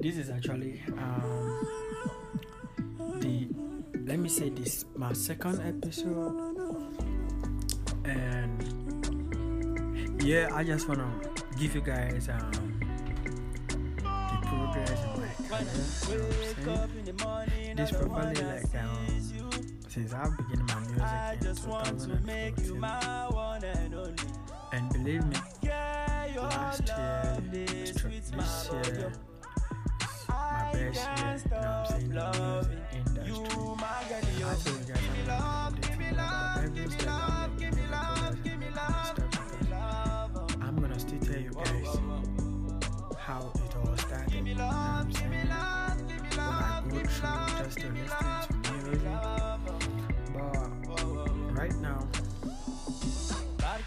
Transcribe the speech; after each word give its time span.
this 0.00 0.16
is 0.16 0.30
actually 0.30 0.80
um 0.98 1.66
the 3.20 3.48
let 4.06 4.18
me 4.18 4.28
say 4.28 4.48
this 4.48 4.84
my 4.96 5.12
second 5.12 5.60
episode. 5.60 6.54
And 8.04 8.62
yeah 10.22 10.48
i 10.52 10.62
just 10.64 10.88
want 10.88 11.00
to 11.00 11.30
give 11.58 11.74
you 11.74 11.80
guys 11.80 12.28
um 12.28 12.50
the 13.96 14.38
progress 14.42 15.04
in 15.04 15.20
my 17.16 17.46
this 17.76 17.90
probably 17.92 18.42
like 18.42 18.74
um 18.74 18.98
since 19.88 20.12
i've 20.12 20.36
begun 20.36 20.66
my 20.66 20.80
music 20.80 21.48
in 21.48 21.56
2014 21.56 22.80
and 24.72 24.90
believe 24.92 25.24
me 25.26 25.36
I'm 30.88 30.94
the 30.94 32.40
music 32.40 32.80
industry. 32.94 33.34
I 34.40 34.54
tell 34.54 34.72
you 34.72 34.84
guys, 34.86 35.04
I'm 35.04 35.26
gonna 35.26 36.00
every 36.64 36.88
step 36.90 37.08
I'm 37.08 37.36
making, 37.44 37.58
every 37.58 37.68
progress 37.68 37.76
I'm 38.08 38.36
making, 38.38 38.60
because 39.50 40.56
I'm 40.62 40.76
gonna 40.80 40.98
still 40.98 41.20
tell 41.20 41.40
you 41.40 41.50
guys 41.50 42.00
how 43.18 43.52
it 43.54 43.76
all 43.76 43.96
started. 43.98 44.46
You 44.46 44.54
know 44.54 44.64
what 44.64 44.74
I'm 44.74 45.12
saying? 45.12 45.48
What 45.48 46.40
I 46.40 46.82
go 46.88 46.96
through 46.96 47.58
just 47.58 47.78
to 47.80 47.88
listen 47.90 48.62
to 48.62 48.72
music. 48.72 49.02
But 50.32 50.68
right 51.52 51.76
now, 51.82 52.00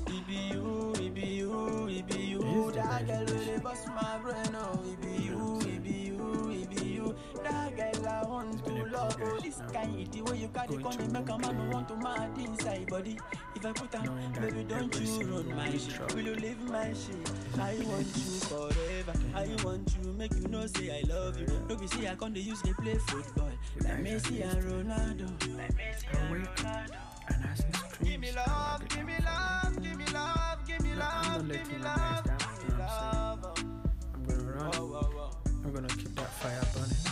It 0.07 0.25
be 0.25 0.35
you, 0.53 0.93
it 0.95 1.13
be 1.13 1.21
you, 1.21 1.87
it 1.89 2.07
be 2.07 2.19
you. 2.21 2.71
That 2.73 3.05
girl 3.05 3.25
wey 3.35 3.57
bust 3.61 3.87
my 3.87 4.19
brain, 4.19 4.55
oh. 4.55 4.79
It 4.89 5.01
be 5.01 5.23
you, 5.25 5.59
it 5.59 5.83
be 5.83 5.89
you, 5.89 6.49
it 6.51 6.69
be 6.69 6.85
you. 6.85 7.15
That 7.43 7.75
girl 7.75 8.07
I 8.07 8.23
want 8.23 8.65
to 8.67 8.71
love, 8.85 9.17
oh. 9.21 9.39
This 9.41 9.59
now. 9.59 9.67
kind 9.67 10.07
the 10.13 10.21
way 10.21 10.37
you 10.37 10.47
carry 10.47 10.67
Going 10.67 10.83
come 10.83 10.97
and 10.97 11.11
make 11.11 11.29
a 11.29 11.37
man 11.37 11.71
want 11.71 11.87
to 11.89 11.95
mad 11.97 12.37
inside 12.37 12.87
body. 12.87 13.19
If 13.53 13.65
I 13.65 13.73
put 13.73 14.03
Knowing 14.05 14.31
baby, 14.31 14.63
don't 14.63 14.95
you 14.97 15.23
run 15.23 15.55
my 15.57 15.71
shit. 15.71 16.15
Will 16.15 16.21
you 16.21 16.35
leave 16.35 16.61
my 16.61 16.93
shit? 16.93 17.31
I 17.59 17.75
want 17.85 18.07
you 18.15 18.39
forever. 18.47 18.96
I 19.33 19.47
want 19.63 19.95
you, 20.03 20.11
make 20.13 20.33
you 20.35 20.47
know 20.49 20.65
say 20.67 20.99
I 20.99 21.07
love 21.07 21.39
you. 21.39 21.47
No 21.69 21.75
be 21.75 21.87
say 21.87 22.09
I 22.09 22.15
to 22.15 22.39
use 22.39 22.61
they 22.61 22.73
play 22.73 22.95
football. 22.95 23.49
Like 23.81 24.03
Messi 24.03 24.43
and 24.43 24.63
Ronaldo. 24.63 25.57
Like 25.57 25.75
Messi 25.75 26.05
and 26.13 26.45
Ronaldo. 26.45 26.95
and 27.29 27.45
I 27.45 27.53
see 27.55 27.63
streams. 27.71 28.09
Give 28.09 28.19
me 28.19 28.31
love, 28.33 28.87
give 28.89 29.05
me 29.05 29.13
love, 29.23 29.81
give 29.81 29.97
me 29.97 30.05
love, 30.13 30.67
give 30.67 30.81
me 30.81 30.95
love. 30.95 31.11
I'm 31.13 31.47
not 31.47 31.47
letting 31.47 31.71
you 31.71 31.83
guys 31.83 32.23
down. 32.25 32.37
You 32.63 32.69
know 32.69 32.79
what 32.79 32.89
I'm 32.89 33.55
saying? 33.55 33.81
I'm 34.13 34.23
gonna 34.23 34.43
run. 34.43 35.31
I'm 35.63 35.73
gonna 35.73 35.87
keep 35.87 36.15
that 36.15 36.29
fire 36.33 36.61
burning. 36.73 37.06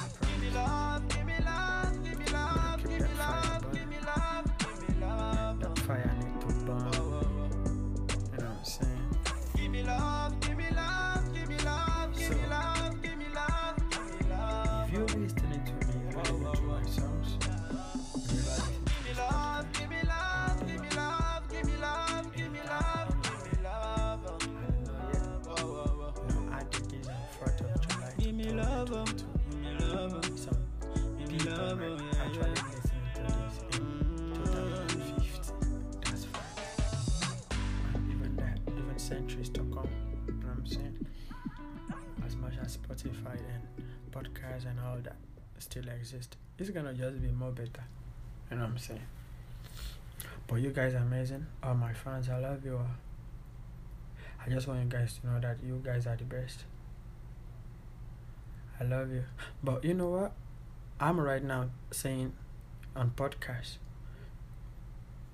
Spotify 43.06 43.38
and 43.54 43.86
podcasts 44.12 44.66
and 44.66 44.80
all 44.80 44.98
that 45.04 45.16
still 45.60 45.88
exist, 45.88 46.38
it's 46.58 46.70
gonna 46.70 46.94
just 46.94 47.22
be 47.22 47.28
more 47.30 47.52
better. 47.52 47.84
You 48.50 48.58
know 48.58 48.64
what 48.64 48.72
I'm 48.72 48.78
saying? 48.78 49.02
But 50.48 50.56
you 50.58 50.72
guys 50.72 50.94
are 50.94 51.00
amazing. 51.00 51.46
All 51.64 51.76
my 51.76 51.94
fans, 51.94 52.30
I 52.30 52.40
love 52.40 52.66
you. 52.66 52.80
I 54.44 54.50
just 54.50 54.68
want 54.68 54.84
you 54.84 54.90
guys 54.90 55.20
to 55.20 55.28
know 55.28 55.40
that 55.40 55.58
you 55.64 55.82
guys 55.84 56.06
are 56.08 56.16
the 56.16 56.24
best. 56.24 56.66
I 58.80 58.84
love 58.84 59.12
you. 59.12 59.24
But 59.64 59.84
you 59.84 59.94
know 59.94 60.10
what? 60.10 60.34
I'm 61.00 61.20
right 61.20 61.44
now 61.44 61.70
saying 61.92 62.34
on 62.96 63.12
podcast. 63.12 63.78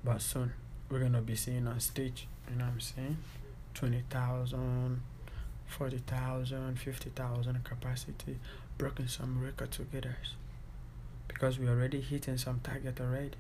But 0.04 0.22
soon 0.22 0.54
we're 0.90 1.00
gonna 1.00 1.22
be 1.22 1.36
seeing 1.36 1.68
on 1.68 1.80
stage. 1.80 2.28
You 2.50 2.58
know 2.58 2.66
what 2.66 2.74
I'm 2.74 2.80
saying? 2.80 3.18
20,000, 3.74 5.02
40,000, 5.72 6.78
50,000 6.80 7.64
capacity. 7.64 8.38
Broken 8.78 9.08
some 9.08 9.42
record 9.44 9.72
together. 9.72 10.18
Because 11.28 11.58
we 11.58 11.68
already 11.68 12.02
hitting 12.02 12.38
some 12.38 12.60
target 12.62 13.00
already. 13.00 13.32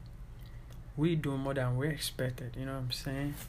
We 0.96 1.16
do 1.16 1.38
more 1.38 1.54
than 1.54 1.78
we 1.78 1.90
expected. 1.90 2.56
You 2.58 2.66
know 2.66 2.74
what 2.74 2.80
I'm 2.80 2.92
saying? 2.92 3.34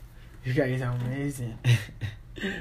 You 0.44 0.54
guys 0.54 0.82
are 0.82 0.90
amazing. 0.90 1.56
you 2.36 2.52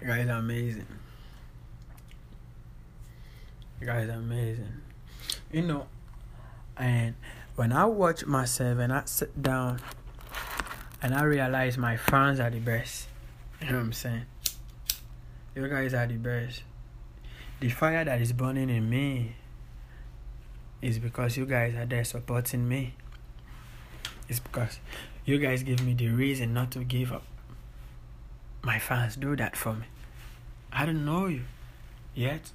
guys 0.00 0.26
are 0.26 0.38
amazing. 0.38 0.86
You 3.78 3.86
guys 3.86 4.08
are 4.08 4.12
amazing. 4.12 4.80
You 5.52 5.60
know, 5.60 5.86
and 6.78 7.14
when 7.54 7.72
I 7.72 7.84
watch 7.84 8.24
myself 8.24 8.78
and 8.78 8.94
I 8.94 9.02
sit 9.04 9.42
down 9.42 9.80
and 11.02 11.14
I 11.14 11.24
realize 11.24 11.76
my 11.76 11.96
fans 11.96 12.38
are 12.38 12.50
the 12.50 12.60
best. 12.60 13.08
You 13.60 13.68
know 13.68 13.74
what 13.74 13.82
I'm 13.82 13.92
saying? 13.92 14.26
You 15.56 15.68
guys 15.68 15.92
are 15.94 16.06
the 16.06 16.16
best. 16.16 16.62
The 17.60 17.68
fire 17.68 18.04
that 18.04 18.20
is 18.20 18.32
burning 18.32 18.70
in 18.70 18.88
me 18.88 19.34
is 20.80 20.98
because 20.98 21.36
you 21.36 21.44
guys 21.44 21.74
are 21.74 21.86
there 21.86 22.04
supporting 22.04 22.68
me. 22.68 22.94
It's 24.28 24.40
because 24.40 24.78
you 25.24 25.38
guys 25.38 25.62
give 25.62 25.84
me 25.84 25.94
the 25.94 26.08
reason 26.08 26.54
not 26.54 26.70
to 26.72 26.84
give 26.84 27.12
up. 27.12 27.24
My 28.62 28.78
fans 28.78 29.16
do 29.16 29.34
that 29.36 29.56
for 29.56 29.74
me. 29.74 29.86
I 30.72 30.86
don't 30.86 31.04
know 31.04 31.26
you 31.26 31.42
yet. 32.14 32.50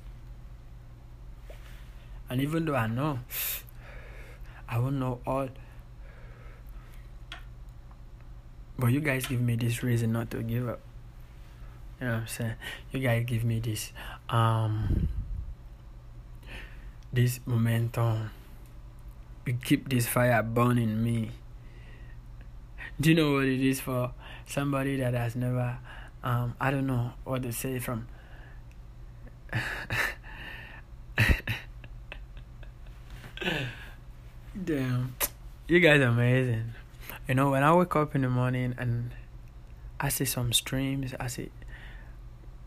And 2.30 2.42
even 2.42 2.66
though 2.66 2.76
I 2.76 2.88
know, 2.88 3.20
I 4.70 4.80
won't 4.80 4.96
know 4.96 5.20
all. 5.28 5.50
But 8.80 8.88
you 8.88 9.00
guys 9.02 9.26
give 9.26 9.42
me 9.42 9.56
this 9.56 9.82
reason 9.82 10.12
not 10.12 10.30
to 10.32 10.44
give 10.44 10.70
up. 10.70 10.80
You 12.00 12.08
know 12.08 12.14
what 12.14 12.20
I'm 12.22 12.28
saying? 12.28 12.54
You 12.92 13.00
guys 13.00 13.24
give 13.26 13.44
me 13.44 13.60
this 13.60 13.92
um 14.30 15.08
this 17.12 17.40
momentum. 17.46 18.30
You 19.46 19.58
keep 19.64 19.90
this 19.90 20.06
fire 20.08 20.44
burning 20.44 21.04
me. 21.04 21.32
Do 23.00 23.10
you 23.10 23.16
know 23.16 23.34
what 23.34 23.46
it 23.46 23.62
is 23.62 23.80
for 23.80 24.12
somebody 24.46 24.98
that 24.98 25.14
has 25.14 25.36
never 25.36 25.78
um 26.24 26.56
I 26.60 26.70
don't 26.70 26.86
know 26.86 27.14
what 27.24 27.44
to 27.44 27.52
say 27.52 27.80
from 27.80 28.08
Damn. 34.64 35.16
You 35.68 35.80
guys 35.80 36.02
are 36.02 36.06
amazing. 36.06 36.74
You 37.28 37.36
know, 37.36 37.52
when 37.52 37.62
I 37.62 37.76
wake 37.76 37.94
up 37.98 38.16
in 38.16 38.22
the 38.22 38.30
morning 38.30 38.74
and 38.78 39.12
I 40.00 40.08
see 40.08 40.24
some 40.24 40.54
streams, 40.54 41.14
I 41.20 41.28
see 41.28 41.50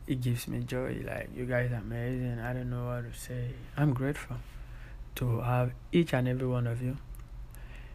it 0.06 0.20
gives 0.20 0.46
me 0.48 0.60
joy. 0.60 1.00
Like 1.02 1.30
you 1.34 1.46
guys 1.46 1.72
are 1.72 1.76
amazing. 1.76 2.40
I 2.40 2.52
don't 2.52 2.68
know 2.68 2.84
what 2.86 3.10
to 3.10 3.18
say. 3.18 3.54
I'm 3.74 3.94
grateful 3.94 4.36
to 5.14 5.40
have 5.40 5.72
each 5.92 6.12
and 6.12 6.28
every 6.28 6.46
one 6.46 6.66
of 6.66 6.82
you. 6.82 6.98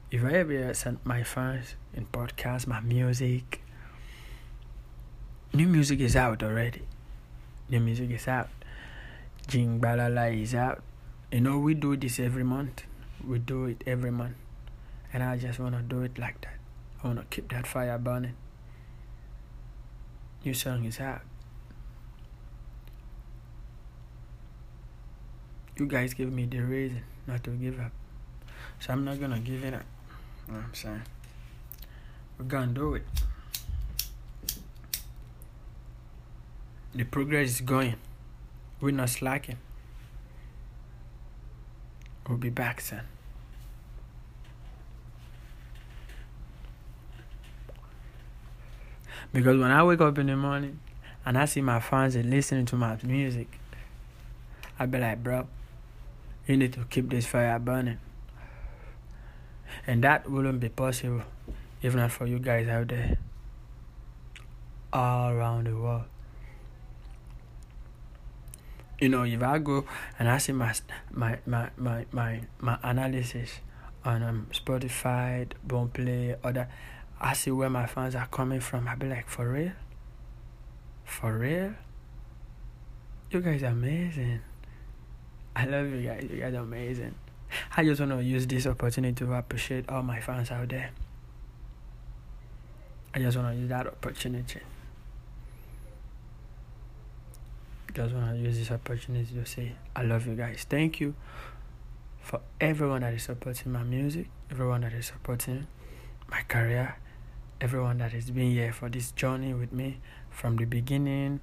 if 0.10 0.24
I 0.24 0.32
ever 0.32 0.74
send 0.74 1.00
my 1.04 1.22
fans 1.24 1.76
in 1.94 2.08
podcast, 2.08 2.66
my 2.66 2.80
music, 2.80 3.62
new 5.54 5.68
music 5.68 6.00
is 6.00 6.16
out 6.16 6.42
already. 6.42 6.82
New 7.70 7.80
music 7.80 8.10
is 8.10 8.28
out. 8.28 8.50
Jing 9.48 9.80
Balala 9.80 10.34
is 10.42 10.56
out. 10.56 10.82
You 11.32 11.42
know, 11.42 11.60
we 11.60 11.76
do 11.76 11.96
this 11.96 12.20
every 12.20 12.44
month. 12.44 12.84
We 13.24 13.38
do 13.38 13.66
it 13.66 13.84
every 13.86 14.12
month. 14.12 14.36
And 15.14 15.24
I 15.24 15.38
just 15.38 15.60
want 15.60 15.76
to 15.76 15.82
do 15.82 16.02
it 16.02 16.18
like 16.18 16.42
that. 16.42 16.58
I 17.04 17.08
want 17.08 17.20
to 17.20 17.26
keep 17.26 17.50
that 17.52 17.66
fire 17.66 17.98
burning. 17.98 18.36
Your 20.44 20.54
song 20.54 20.86
is 20.86 21.00
out. 21.00 21.22
You 25.78 25.88
guys 25.88 26.14
give 26.14 26.32
me 26.32 26.46
the 26.46 26.60
reason 26.60 27.02
not 27.28 27.44
to 27.44 27.50
give 27.52 27.80
up. 27.80 27.92
So 28.80 28.94
I'm 28.94 29.04
not 29.04 29.20
gonna 29.20 29.40
give 29.40 29.64
it 29.64 29.74
up. 29.74 29.84
I'm 30.50 30.74
saying? 30.74 31.02
We're 32.38 32.46
gonna 32.46 32.74
do 32.74 32.96
it. 32.96 33.04
The 36.94 37.04
progress 37.04 37.50
is 37.50 37.62
going. 37.62 37.96
We're 38.80 38.92
not 38.92 39.10
slacking. 39.10 39.58
We'll 42.28 42.38
be 42.38 42.50
back 42.50 42.80
soon. 42.80 43.02
Because 49.36 49.58
when 49.58 49.70
I 49.70 49.84
wake 49.84 50.00
up 50.00 50.18
in 50.18 50.28
the 50.28 50.38
morning 50.38 50.80
and 51.26 51.38
I 51.38 51.44
see 51.44 51.60
my 51.60 51.82
fans 51.82 52.16
and 52.16 52.30
listening 52.30 52.66
to 52.68 52.78
my 52.78 52.98
music, 53.04 53.60
I 54.80 54.86
be 54.86 54.98
like, 54.98 55.22
bro, 55.22 55.46
you 56.48 56.56
need 56.56 56.72
to 56.72 56.86
keep 56.86 57.10
this 57.10 57.26
fire 57.26 57.60
burning. 57.60 58.00
And 59.86 60.02
that 60.06 60.32
wouldn't 60.32 60.62
be 60.62 60.70
possible 60.70 61.24
if 61.82 61.94
not 61.94 62.14
for 62.14 62.26
you 62.26 62.40
guys 62.40 62.70
out 62.70 62.88
there 62.88 63.18
all 64.94 65.32
around 65.32 65.68
the 65.68 65.76
world. 65.76 66.06
You 69.02 69.10
know, 69.10 69.24
if 69.24 69.44
I 69.44 69.58
go 69.58 69.84
and 70.18 70.30
I 70.30 70.38
see 70.38 70.54
my 70.54 70.74
my 71.12 71.40
my 71.46 71.72
my 71.76 72.06
my, 72.14 72.40
my 72.62 72.80
analysis 72.84 73.60
on 74.06 74.24
um, 74.24 74.48
Spotify, 74.54 75.52
Boomplay, 75.68 76.38
other, 76.42 76.70
I 77.20 77.34
see 77.34 77.52
where 77.52 77.70
my 77.70 77.86
fans 77.86 78.16
are 78.16 78.28
coming 78.28 78.60
from. 78.60 78.88
I 78.88 78.96
be 78.96 79.08
like, 79.08 79.30
for 79.30 79.50
real, 79.50 79.72
for 81.04 81.38
real, 81.38 81.74
you 83.32 83.42
guys 83.42 83.64
are 83.64 83.68
amazing. 83.68 84.42
I 85.56 85.66
love 85.66 85.90
you 85.92 86.02
guys. 86.02 86.28
You 86.30 86.40
guys 86.42 86.54
are 86.54 86.58
amazing. 86.58 87.16
I 87.78 87.84
just 87.84 88.00
want 88.02 88.12
to 88.12 88.24
use 88.24 88.46
this 88.48 88.68
opportunity 88.68 89.26
to 89.26 89.34
appreciate 89.34 89.90
all 89.90 90.04
my 90.04 90.20
fans 90.20 90.52
out 90.52 90.70
there. 90.70 90.92
I 93.14 93.20
just 93.20 93.38
want 93.38 93.56
to 93.56 93.60
use 93.60 93.70
that 93.70 93.88
opportunity. 93.88 94.60
Just 97.94 98.14
want 98.14 98.36
to 98.36 98.38
use 98.38 98.58
this 98.58 98.72
opportunity 98.72 99.34
to 99.34 99.46
say 99.46 99.72
I 99.96 100.04
love 100.04 100.28
you 100.28 100.36
guys. 100.36 100.66
Thank 100.70 101.00
you 101.00 101.16
for 102.20 102.42
everyone 102.60 103.02
that 103.02 103.14
is 103.14 103.24
supporting 103.24 103.72
my 103.72 103.84
music, 103.84 104.28
everyone 104.52 104.82
that 104.82 104.92
is 104.92 105.06
supporting 105.06 105.68
my 106.30 106.42
career, 106.42 106.98
everyone 107.62 108.00
that 108.00 108.12
has 108.12 108.30
been 108.30 108.52
here 108.52 108.74
for 108.74 108.90
this 108.90 109.12
journey 109.12 109.54
with 109.54 109.72
me 109.72 110.00
from 110.30 110.58
the 110.58 110.66
beginning. 110.66 111.40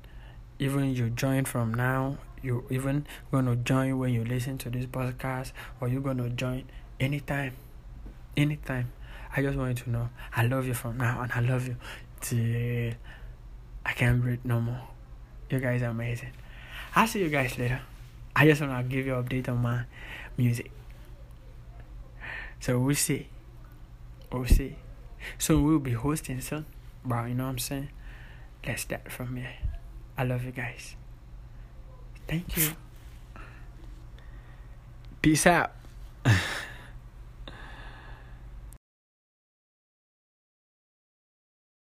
Even 0.59 0.95
you 0.95 1.11
join 1.11 1.45
from 1.45 1.73
now, 1.73 2.19
you 2.43 2.65
even 2.71 3.07
gonna 3.31 3.57
join 3.57 3.99
when 3.99 4.13
you 4.13 4.25
listen 4.25 4.59
to 4.59 4.71
this 4.71 4.87
podcast, 4.87 5.53
or 5.81 5.89
you're 5.89 6.03
gonna 6.03 6.29
join 6.29 6.65
anytime, 7.01 7.55
anytime. 8.37 8.93
I 9.35 9.43
just 9.43 9.57
want 9.57 9.79
you 9.79 9.85
to 9.85 9.91
know 9.91 10.11
I 10.37 10.47
love 10.47 10.67
you 10.67 10.75
from 10.75 10.99
now, 10.99 11.23
and 11.23 11.33
I 11.33 11.41
love 11.41 11.67
you 11.67 11.77
till 12.21 12.93
I 13.85 13.93
can't 13.93 14.21
breathe 14.21 14.41
no 14.45 14.61
more. 14.61 14.83
You 15.51 15.59
guys 15.59 15.83
are 15.83 15.87
amazing. 15.87 16.33
I'll 16.95 17.07
see 17.07 17.21
you 17.21 17.31
guys 17.31 17.59
later. 17.59 17.81
I 18.37 18.47
just 18.47 18.61
wanna 18.61 18.83
give 18.85 19.07
you 19.07 19.15
an 19.15 19.25
update 19.25 19.49
on 19.49 19.59
my 19.59 19.85
music. 20.37 20.71
So 22.61 22.79
we'll 22.79 22.95
see. 22.95 23.29
We'll 24.31 24.47
see. 24.47 24.77
So 25.39 25.59
we'll 25.61 25.79
be 25.79 25.93
hosting 25.93 26.41
soon. 26.41 26.67
Bro, 27.05 27.27
you 27.27 27.35
know 27.35 27.45
what 27.45 27.51
I'm 27.51 27.59
saying? 27.59 27.91
Let's 28.67 28.83
start 28.83 29.11
from 29.11 29.37
here. 29.37 29.55
I 30.17 30.25
love 30.25 30.45
you 30.45 30.53
guys. 30.53 30.95
Thank 32.29 32.57
you. 32.57 32.71
Peace 35.21 35.47
out. 35.47 35.73